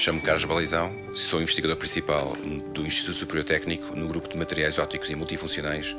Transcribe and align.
Chamo-me 0.00 0.24
Carlos 0.24 0.46
Balizão, 0.46 0.90
sou 1.14 1.42
investigador 1.42 1.76
principal 1.76 2.34
do 2.72 2.86
Instituto 2.86 3.18
Superior 3.18 3.44
Técnico 3.44 3.94
no 3.94 4.08
grupo 4.08 4.30
de 4.30 4.38
materiais 4.38 4.78
ópticos 4.78 5.10
e 5.10 5.14
multifuncionais 5.14 5.94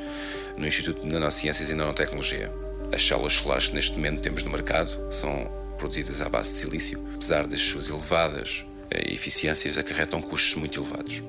no 0.57 0.65
Instituto 0.65 1.04
de 1.04 1.13
Nanociências 1.13 1.70
e 1.70 1.75
Nanotecnologia. 1.75 2.51
As 2.91 3.05
células 3.05 3.33
solares 3.33 3.68
que 3.68 3.75
neste 3.75 3.91
momento 3.91 4.19
temos 4.19 4.43
no 4.43 4.50
mercado 4.50 5.14
são 5.14 5.45
produzidas 5.77 6.19
à 6.19 6.27
base 6.27 6.51
de 6.51 6.57
silício, 6.61 7.00
apesar 7.14 7.45
das 7.45 7.61
suas 7.61 7.89
elevadas 7.89 8.65
eh, 8.89 9.14
eficiências, 9.14 9.77
acarretam 9.77 10.20
custos 10.20 10.55
muito 10.55 10.81
elevados. 10.81 11.21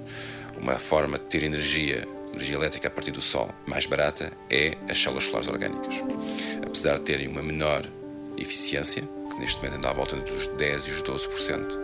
Uma 0.57 0.79
forma 0.79 1.18
de 1.18 1.25
ter 1.25 1.43
energia, 1.43 2.09
energia 2.34 2.57
elétrica 2.57 2.89
a 2.89 2.91
partir 2.91 3.11
do 3.11 3.20
Sol 3.20 3.54
mais 3.66 3.84
barata 3.84 4.32
é 4.48 4.79
as 4.89 4.96
células 4.96 5.25
solares 5.25 5.46
orgânicas. 5.46 5.96
Apesar 6.64 6.96
de 6.96 7.03
terem 7.03 7.29
uma 7.29 7.43
menor 7.43 7.86
eficiência, 8.39 9.03
que 9.03 9.39
neste 9.39 9.59
momento 9.59 9.76
anda 9.76 9.90
à 9.90 9.93
volta 9.93 10.17
dos 10.17 10.48
10% 10.48 10.89
e 10.89 10.90
os 10.90 11.03
12%, 11.03 11.82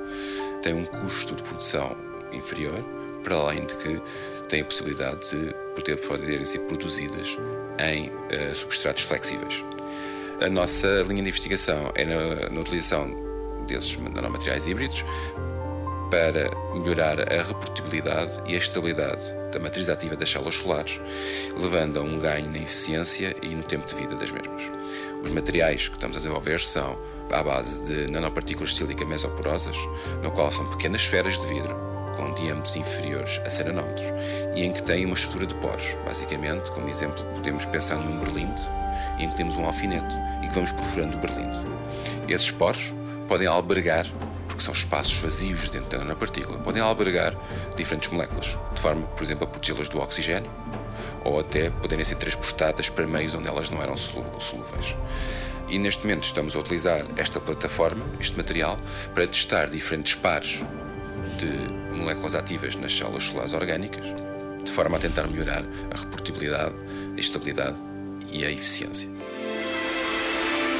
tem 0.62 0.75
um 0.75 0.85
custo 0.85 1.35
de 1.35 1.43
produção 1.43 1.97
inferior, 2.33 2.83
para 3.23 3.37
além 3.37 3.65
de 3.67 3.75
que 3.75 4.01
têm 4.48 4.62
a 4.62 4.65
possibilidade 4.65 5.31
de 5.31 5.55
poder, 5.75 5.97
poderem 5.97 6.45
ser 6.45 6.61
produzidas 6.61 7.37
em 7.79 8.09
uh, 8.09 8.55
substratos 8.55 9.03
flexíveis. 9.03 9.65
A 10.41 10.48
nossa 10.48 10.87
linha 11.03 11.23
de 11.23 11.29
investigação 11.29 11.93
é 11.95 12.05
na, 12.05 12.48
na 12.48 12.61
utilização 12.61 13.11
desses 13.67 13.97
nanomateriais 13.98 14.67
híbridos 14.67 15.05
para 16.11 16.51
melhorar 16.75 17.20
a 17.20 17.43
reprodutibilidade 17.43 18.41
e 18.47 18.55
a 18.55 18.59
estabilidade 18.59 19.23
da 19.53 19.59
matriz 19.59 19.89
ativa 19.89 20.17
das 20.17 20.31
células 20.31 20.56
solares, 20.56 21.01
levando 21.59 22.01
a 22.01 22.03
um 22.03 22.19
ganho 22.19 22.51
na 22.51 22.59
eficiência 22.59 23.37
e 23.43 23.48
no 23.48 23.62
tempo 23.62 23.87
de 23.87 23.95
vida 23.95 24.15
das 24.15 24.31
mesmas. 24.31 24.62
Os 25.22 25.31
materiais 25.31 25.89
que 25.89 25.95
estamos 25.95 26.17
a 26.17 26.20
desenvolver 26.20 26.61
são 26.61 26.98
à 27.33 27.43
base 27.43 27.83
de 27.83 28.11
nanopartículas 28.11 28.71
de 28.71 28.77
sílica 28.77 29.05
mesoporosas, 29.05 29.77
no 30.23 30.31
qual 30.31 30.51
são 30.51 30.67
pequenas 30.67 31.03
esferas 31.03 31.39
de 31.39 31.47
vidro 31.47 31.77
com 32.17 32.34
diâmetros 32.34 32.75
inferiores 32.75 33.41
a 33.47 33.51
100 33.51 33.67
nanómetros 33.67 34.07
e 34.55 34.65
em 34.65 34.73
que 34.73 34.83
têm 34.83 35.07
uma 35.07 35.15
estrutura 35.15 35.47
de 35.47 35.55
poros. 35.55 35.97
Basicamente, 36.05 36.71
como 36.73 36.89
exemplo, 36.89 37.25
podemos 37.27 37.65
pensar 37.67 37.97
num 37.97 38.19
berlinde 38.19 38.61
em 39.21 39.29
que 39.29 39.37
temos 39.37 39.56
um 39.56 39.65
alfinete 39.65 40.15
e 40.43 40.49
que 40.49 40.55
vamos 40.55 40.73
perfurando 40.73 41.17
o 41.17 41.21
berlinde. 41.21 41.59
Esses 42.29 42.51
poros 42.51 42.93
podem 43.29 43.47
albergar, 43.47 44.06
porque 44.59 44.64
são 44.64 44.75
espaços 44.75 45.14
vazios 45.20 45.70
dentro 45.70 45.89
da 45.91 45.98
nanopartícula, 45.98 46.59
podem 46.59 46.83
albergar 46.83 47.33
diferentes 47.77 48.11
moléculas, 48.11 48.59
de 48.75 48.81
forma, 48.81 49.06
por 49.06 49.23
exemplo, 49.23 49.45
a 49.45 49.47
protegê-las 49.47 49.89
do 49.89 50.00
oxigênio 50.00 50.50
ou 51.25 51.39
até 51.39 51.70
poderem 51.70 52.05
ser 52.05 52.17
transportadas 52.17 52.89
para 52.89 53.06
meios 53.06 53.37
onde 53.37 53.47
elas 53.47 53.70
não 53.70 53.81
eram 53.81 53.97
solúveis. 53.97 54.97
E 55.69 55.78
neste 55.78 56.03
momento 56.03 56.25
estamos 56.25 56.56
a 56.56 56.59
utilizar 56.59 57.05
esta 57.17 57.41
plataforma, 57.41 58.05
este 58.19 58.37
material, 58.37 58.77
para 59.15 59.28
testar 59.28 59.70
diferentes 59.70 60.17
pares 60.17 60.65
de 61.39 61.97
moléculas 61.97 62.34
ativas 62.34 62.75
nas 62.75 62.93
células 62.97 63.25
solares 63.25 63.53
orgânicas, 63.53 64.06
de 64.65 64.72
forma 64.72 64.97
a 64.97 65.00
tentar 65.00 65.28
melhorar 65.28 65.62
a 65.95 66.00
reprodutibilidade, 66.00 66.75
a 67.17 67.20
estabilidade 67.20 67.77
e 68.33 68.45
a 68.45 68.50
eficiência. 68.50 69.17